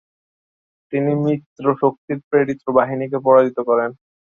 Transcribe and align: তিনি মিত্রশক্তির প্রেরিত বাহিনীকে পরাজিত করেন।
তিনি 0.93 1.11
মিত্রশক্তির 1.23 2.19
প্রেরিত 2.29 2.61
বাহিনীকে 2.77 3.17
পরাজিত 3.25 3.57
করেন। 3.69 3.89